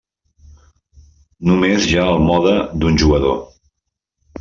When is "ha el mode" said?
2.01-2.59